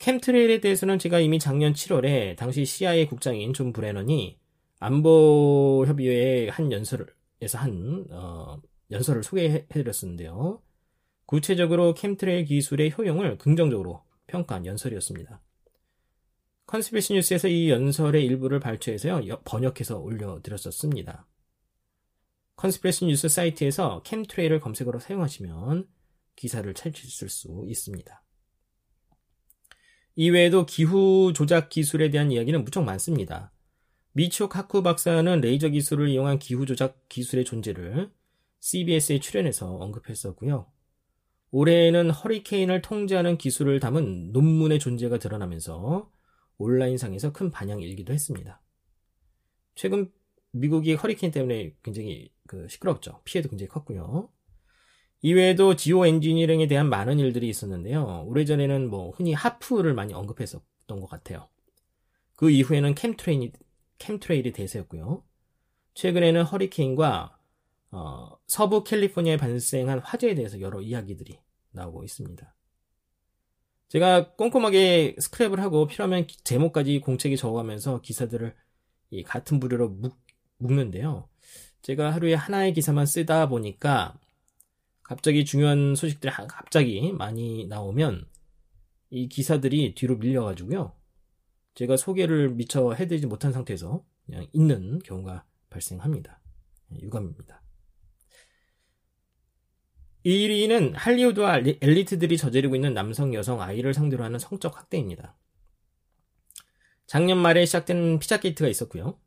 chemtrail에 0.00 0.60
대해서는 0.60 0.98
제가 0.98 1.20
이미 1.20 1.38
작년 1.38 1.72
7월에 1.72 2.36
당시 2.36 2.64
CIA 2.64 3.06
국장인 3.06 3.52
존 3.52 3.72
브레넌이 3.72 4.38
안보협의회의 4.80 6.50
한 6.50 6.72
연설에서 6.72 7.58
한 7.58 8.06
어, 8.10 8.60
연설을 8.90 9.22
소개해드렸었는데요. 9.22 10.62
구체적으로 11.26 11.94
chemtrail 11.94 12.44
기술의 12.46 12.94
효용을 12.96 13.38
긍정적으로 13.38 14.02
평가한 14.28 14.64
연설이었습니다. 14.64 15.42
컨스피러시 16.66 17.14
뉴스에서 17.14 17.48
이 17.48 17.70
연설의 17.70 18.24
일부를 18.24 18.60
발췌해서요, 18.60 19.40
번역해서 19.44 19.98
올려드렸었습니다. 19.98 21.26
컨스피러시 22.56 23.06
뉴스 23.06 23.28
사이트에서 23.28 24.02
chemtrail을 24.02 24.60
검색어로 24.60 25.00
사용하시면 25.00 25.88
기사를 26.36 26.72
찾으실 26.72 27.28
수 27.28 27.64
있습니다. 27.66 28.24
이외에도 30.16 30.66
기후 30.66 31.32
조작 31.32 31.68
기술에 31.68 32.10
대한 32.10 32.30
이야기는 32.30 32.64
무척 32.64 32.82
많습니다. 32.82 33.52
미치오 34.12 34.48
카쿠 34.48 34.82
박사는 34.82 35.40
레이저 35.40 35.68
기술을 35.68 36.08
이용한 36.08 36.38
기후 36.38 36.66
조작 36.66 37.08
기술의 37.08 37.44
존재를 37.44 38.10
CBS에 38.60 39.20
출연해서 39.20 39.76
언급했었고요. 39.76 40.66
올해에는 41.50 42.10
허리케인을 42.10 42.82
통제하는 42.82 43.38
기술을 43.38 43.80
담은 43.80 44.32
논문의 44.32 44.78
존재가 44.78 45.18
드러나면서 45.18 46.10
온라인상에서 46.58 47.32
큰 47.32 47.50
반향이 47.50 47.84
일기도 47.84 48.12
했습니다. 48.12 48.60
최근 49.74 50.10
미국이 50.50 50.94
허리케인 50.94 51.32
때문에 51.32 51.74
굉장히 51.82 52.32
그 52.46 52.66
시끄럽죠. 52.68 53.20
피해도 53.24 53.48
굉장히 53.48 53.68
컸고요. 53.68 54.30
이외에도 55.22 55.74
지오 55.76 56.06
엔지니어링에 56.06 56.66
대한 56.68 56.88
많은 56.88 57.18
일들이 57.18 57.48
있었는데요. 57.48 58.24
오래전에는 58.26 58.88
뭐 58.88 59.10
흔히 59.10 59.32
하프를 59.32 59.94
많이 59.94 60.14
언급했었던 60.14 61.00
것 61.00 61.06
같아요. 61.06 61.48
그 62.36 62.50
이후에는 62.50 62.94
캠트레인이, 62.94 63.52
캠트레일이 63.98 64.52
대세였고요. 64.52 65.24
최근에는 65.94 66.44
허리케인과 66.44 67.37
어, 67.90 68.36
서부 68.46 68.84
캘리포니아에 68.84 69.36
발생한 69.36 70.00
화재에 70.00 70.34
대해서 70.34 70.60
여러 70.60 70.80
이야기들이 70.80 71.38
나오고 71.70 72.04
있습니다. 72.04 72.54
제가 73.88 74.34
꼼꼼하게 74.34 75.16
스크랩을 75.18 75.56
하고 75.56 75.86
필요하면 75.86 76.26
제목까지 76.44 77.00
공책에 77.00 77.36
적어가면서 77.36 78.02
기사들을 78.02 78.54
같은 79.24 79.60
부류로 79.60 79.88
묶, 79.88 80.18
묶는데요. 80.58 81.28
제가 81.80 82.12
하루에 82.12 82.34
하나의 82.34 82.74
기사만 82.74 83.06
쓰다 83.06 83.48
보니까 83.48 84.18
갑자기 85.02 85.46
중요한 85.46 85.94
소식들이 85.94 86.30
갑자기 86.30 87.12
많이 87.12 87.66
나오면 87.66 88.26
이 89.10 89.28
기사들이 89.28 89.94
뒤로 89.94 90.16
밀려가지고요. 90.16 90.92
제가 91.74 91.96
소개를 91.96 92.50
미처 92.50 92.92
해드리지 92.92 93.26
못한 93.26 93.52
상태에서 93.52 94.04
그냥 94.26 94.46
있는 94.52 94.98
경우가 94.98 95.46
발생합니다. 95.70 96.40
유감입니다. 97.00 97.62
1위는 100.28 100.92
할리우드와 100.94 101.62
엘리트들이 101.80 102.36
저지르고 102.36 102.74
있는 102.74 102.92
남성, 102.92 103.32
여성, 103.34 103.62
아이를 103.62 103.94
상대로 103.94 104.24
하는 104.24 104.38
성적 104.38 104.76
학대입니다. 104.76 105.36
작년 107.06 107.38
말에 107.38 107.64
시작된 107.64 108.18
피자 108.18 108.38
게이트가 108.38 108.68
있었고요. 108.68 109.18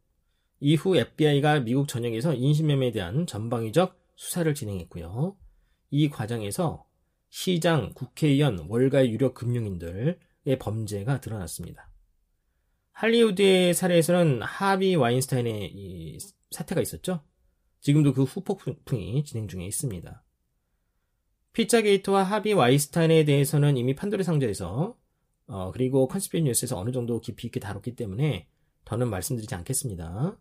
이후 0.59 0.95
FBI가 0.95 1.61
미국 1.61 1.87
전역에서 1.87 2.35
인신매매에 2.35 2.91
대한 2.91 3.25
전방위적 3.25 3.99
수사를 4.15 4.53
진행했고요. 4.53 5.35
이 5.89 6.09
과정에서 6.09 6.85
시장, 7.29 7.93
국회의원, 7.95 8.67
월가 8.69 9.07
유력 9.07 9.33
금융인들의 9.33 10.19
범죄가 10.59 11.19
드러났습니다. 11.21 11.89
할리우드의 12.91 13.73
사례에서는 13.73 14.43
하비 14.43 14.95
와인스타인의 14.95 16.19
사태가 16.51 16.81
있었죠. 16.81 17.23
지금도 17.79 18.13
그 18.13 18.23
후폭풍이 18.23 19.23
진행 19.23 19.47
중에 19.47 19.65
있습니다. 19.65 20.23
피자게이트와 21.53 22.23
하비 22.23 22.53
와인스타인에 22.53 23.25
대해서는 23.25 23.77
이미 23.77 23.93
판도라의 23.95 24.23
상자에서 24.23 24.95
어, 25.47 25.71
그리고 25.71 26.07
컨스피러시 26.07 26.43
뉴스에서 26.43 26.79
어느 26.79 26.91
정도 26.91 27.19
깊이 27.19 27.47
있게 27.47 27.59
다뤘기 27.59 27.95
때문에 27.95 28.47
더는 28.85 29.09
말씀드리지 29.09 29.53
않겠습니다. 29.55 30.37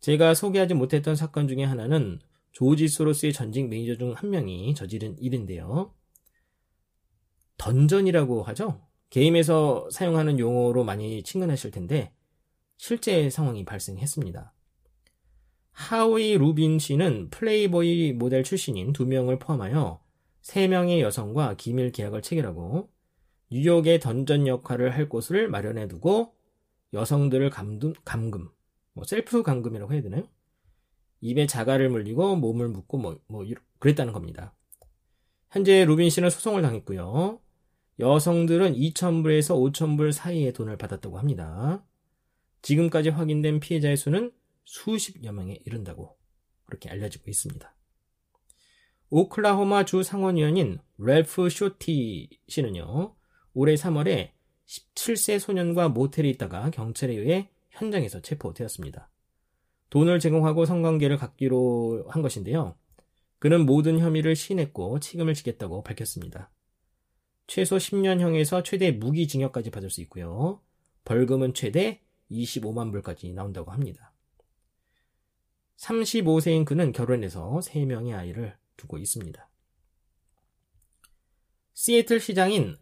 제가 0.00 0.34
소개하지 0.34 0.74
못했던 0.74 1.14
사건 1.14 1.46
중에 1.46 1.62
하나는 1.62 2.18
조지 2.50 2.88
소로스의 2.88 3.32
전직 3.32 3.68
매니저 3.68 3.96
중 3.96 4.14
한 4.14 4.30
명이 4.30 4.74
저지른 4.74 5.16
일인데요. 5.18 5.94
dungeon이라고 7.56 8.42
하죠. 8.42 8.84
게임에서 9.10 9.88
사용하는 9.90 10.38
용어로 10.40 10.82
많이 10.84 11.22
친근하실 11.22 11.70
텐데 11.70 12.12
실제 12.76 13.30
상황이 13.30 13.64
발생했습니다. 13.64 14.52
하위 15.70 16.36
루빈 16.36 16.80
씨는 16.80 17.30
플레이보이 17.30 18.12
모델 18.14 18.42
출신인 18.42 18.92
두 18.92 19.06
명을 19.06 19.38
포함하여 19.38 20.01
3명의 20.42 21.00
여성과 21.00 21.54
기밀 21.56 21.92
계약을 21.92 22.22
체결하고 22.22 22.90
뉴욕의 23.50 24.00
던전 24.00 24.46
역할을 24.46 24.94
할 24.94 25.08
곳을 25.08 25.48
마련해 25.48 25.88
두고 25.88 26.34
여성들을 26.92 27.50
감금, 27.50 27.92
감금, 28.04 28.50
뭐 28.92 29.04
셀프 29.04 29.42
감금이라고 29.42 29.92
해야 29.92 30.02
되나요? 30.02 30.28
입에 31.20 31.46
재갈을 31.46 31.88
물리고 31.88 32.36
몸을 32.36 32.68
묶고 32.68 32.98
뭐, 32.98 33.20
뭐 33.28 33.46
그랬다는 33.78 34.12
겁니다. 34.12 34.54
현재 35.50 35.84
루빈 35.84 36.10
씨는 36.10 36.30
소송을 36.30 36.62
당했고요. 36.62 37.40
여성들은 37.98 38.74
2,000불에서 38.74 39.54
5,000불 39.72 40.12
사이의 40.12 40.52
돈을 40.52 40.76
받았다고 40.76 41.18
합니다. 41.18 41.84
지금까지 42.62 43.10
확인된 43.10 43.60
피해자의 43.60 43.96
수는 43.96 44.32
수십여 44.64 45.32
명에 45.32 45.60
이른다고 45.64 46.16
그렇게 46.64 46.88
알려지고 46.88 47.30
있습니다. 47.30 47.74
오클라호마 49.14 49.84
주 49.84 50.02
상원의원인 50.02 50.78
랄프 50.96 51.50
쇼티 51.50 52.30
씨는요, 52.48 53.14
올해 53.52 53.74
3월에 53.74 54.30
17세 54.64 55.38
소년과 55.38 55.90
모텔에 55.90 56.30
있다가 56.30 56.70
경찰에 56.70 57.12
의해 57.12 57.50
현장에서 57.68 58.22
체포되었습니다. 58.22 59.10
돈을 59.90 60.18
제공하고 60.18 60.64
성관계를 60.64 61.18
갖기로 61.18 62.06
한 62.08 62.22
것인데요. 62.22 62.74
그는 63.38 63.66
모든 63.66 63.98
혐의를 63.98 64.34
시인했고 64.34 64.98
책임을 65.00 65.34
지겠다고 65.34 65.82
밝혔습니다. 65.82 66.50
최소 67.46 67.76
10년형에서 67.76 68.64
최대 68.64 68.92
무기징역까지 68.92 69.72
받을 69.72 69.90
수 69.90 70.00
있고요. 70.00 70.62
벌금은 71.04 71.52
최대 71.52 72.00
25만 72.30 72.90
불까지 72.90 73.34
나온다고 73.34 73.72
합니다. 73.72 74.14
35세인 75.76 76.64
그는 76.64 76.92
결혼해서 76.92 77.60
3명의 77.62 78.16
아이를 78.16 78.56
두고 78.76 78.98
있습니다. 78.98 79.48
시애틀 81.74 82.20
시장인 82.20 82.76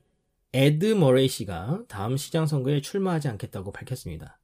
에드 0.53 0.94
머레이 0.94 1.29
씨가 1.29 1.85
다음 1.88 2.16
시장 2.16 2.46
선거에 2.46 2.81
출마하지 2.81 3.29
않겠다고 3.29 3.72
밝혔습니다. 3.72 4.40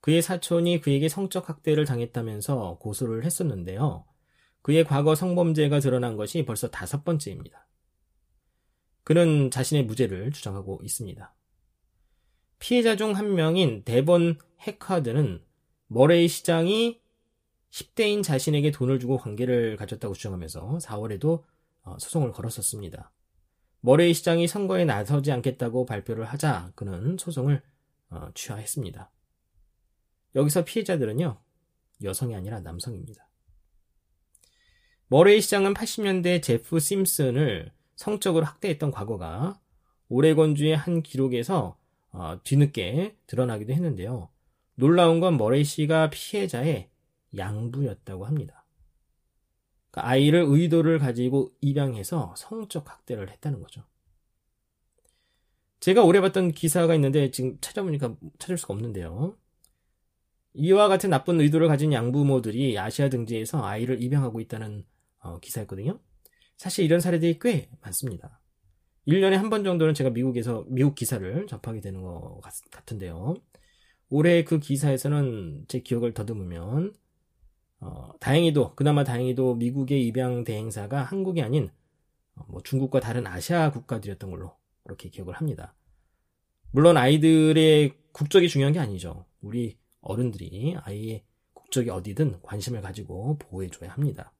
그의 0.00 0.22
사촌이 0.22 0.80
그에게 0.80 1.08
성적 1.08 1.48
학대를 1.48 1.84
당했다면서 1.84 2.78
고소를 2.80 3.24
했었는데요. 3.24 4.06
그의 4.62 4.84
과거 4.84 5.14
성범죄가 5.14 5.80
드러난 5.80 6.16
것이 6.16 6.44
벌써 6.44 6.70
다섯 6.70 7.04
번째입니다. 7.04 7.68
그는 9.02 9.50
자신의 9.50 9.84
무죄를 9.84 10.32
주장하고 10.32 10.80
있습니다. 10.82 11.34
피해자 12.58 12.96
중 12.96 13.12
한 13.12 13.34
명인 13.34 13.84
데본 13.84 14.38
해카드는 14.62 15.44
머레이 15.88 16.28
시장이 16.28 17.02
10대인 17.74 18.22
자신에게 18.22 18.70
돈을 18.70 19.00
주고 19.00 19.18
관계를 19.18 19.76
가졌다고 19.76 20.14
주장하면서 20.14 20.78
4월에도 20.80 21.42
어, 21.82 21.96
소송을 21.98 22.30
걸었었습니다. 22.30 23.10
머레이 23.80 24.14
시장이 24.14 24.46
선거에 24.46 24.84
나서지 24.84 25.32
않겠다고 25.32 25.84
발표를 25.84 26.24
하자 26.24 26.70
그는 26.76 27.16
소송을 27.18 27.60
어, 28.10 28.28
취하했습니다. 28.32 29.10
여기서 30.36 30.64
피해자들은요, 30.64 31.40
여성이 32.04 32.36
아니라 32.36 32.60
남성입니다. 32.60 33.28
머레이 35.08 35.40
시장은 35.40 35.74
80년대 35.74 36.42
제프 36.42 36.78
심슨을 36.78 37.72
성적으로 37.96 38.44
학대했던 38.46 38.92
과거가 38.92 39.60
오레곤주의 40.08 40.76
한 40.76 41.02
기록에서 41.02 41.76
어, 42.12 42.38
뒤늦게 42.44 43.16
드러나기도 43.26 43.72
했는데요. 43.72 44.28
놀라운 44.76 45.18
건 45.18 45.36
머레이 45.36 45.64
씨가 45.64 46.10
피해자의 46.10 46.93
양부였다고 47.36 48.24
합니다. 48.26 48.64
그러니까 49.90 50.10
아이를 50.10 50.44
의도를 50.46 50.98
가지고 50.98 51.52
입양해서 51.60 52.34
성적 52.36 52.90
학대를 52.90 53.30
했다는 53.30 53.60
거죠. 53.60 53.84
제가 55.80 56.02
오래 56.04 56.20
봤던 56.20 56.52
기사가 56.52 56.94
있는데 56.94 57.30
지금 57.30 57.58
찾아보니까 57.60 58.16
찾을 58.38 58.56
수가 58.58 58.74
없는데요. 58.74 59.36
이와 60.54 60.88
같은 60.88 61.10
나쁜 61.10 61.40
의도를 61.40 61.68
가진 61.68 61.92
양부모들이 61.92 62.78
아시아 62.78 63.08
등지에서 63.08 63.64
아이를 63.64 64.02
입양하고 64.02 64.40
있다는 64.40 64.84
어, 65.20 65.38
기사였거든요. 65.40 66.00
사실 66.56 66.84
이런 66.84 67.00
사례들이 67.00 67.38
꽤 67.40 67.68
많습니다. 67.82 68.40
1년에 69.06 69.34
한 69.36 69.50
번 69.50 69.64
정도는 69.64 69.94
제가 69.94 70.10
미국에서 70.10 70.64
미국 70.68 70.94
기사를 70.94 71.46
접하게 71.46 71.80
되는 71.80 72.02
것 72.02 72.40
같, 72.42 72.54
은데요 72.92 73.34
올해 74.10 74.44
그 74.44 74.58
기사에서는 74.60 75.66
제 75.68 75.80
기억을 75.80 76.14
더듬으면 76.14 76.94
어, 77.80 78.10
다행히도 78.20 78.74
그나마 78.74 79.04
다행히도 79.04 79.56
미국의 79.56 80.06
입양 80.06 80.44
대행사가 80.44 81.02
한국이 81.02 81.42
아닌 81.42 81.70
어, 82.34 82.44
뭐 82.48 82.62
중국과 82.62 83.00
다른 83.00 83.26
아시아 83.26 83.70
국가들이었던 83.70 84.30
걸로 84.30 84.56
그렇게 84.82 85.08
기억을 85.08 85.34
합니다. 85.34 85.74
물론 86.70 86.96
아이들의 86.96 87.94
국적이 88.12 88.48
중요한 88.48 88.72
게 88.72 88.78
아니죠. 88.80 89.26
우리 89.40 89.78
어른들이 90.00 90.76
아이의 90.82 91.24
국적이 91.52 91.90
어디든 91.90 92.42
관심을 92.42 92.80
가지고 92.80 93.38
보호해줘야 93.38 93.90
합니다. 93.90 94.32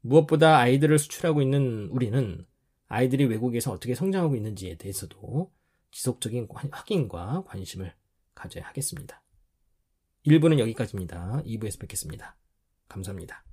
무엇보다 0.00 0.58
아이들을 0.58 0.98
수출하고 0.98 1.42
있는 1.42 1.88
우리는 1.90 2.46
아이들이 2.88 3.24
외국에서 3.24 3.72
어떻게 3.72 3.94
성장하고 3.94 4.36
있는지에 4.36 4.76
대해서도 4.76 5.52
지속적인 5.90 6.48
확인과 6.70 7.44
관심을 7.46 7.92
가져야 8.34 8.64
하겠습니다. 8.66 9.22
1부는 10.26 10.58
여기까지입니다. 10.58 11.42
2부에서 11.46 11.78
뵙겠습니다. 11.80 12.36
감사합니다. 12.88 13.44